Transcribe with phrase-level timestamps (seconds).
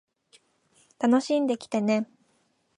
[0.97, 2.09] 楽しんできてね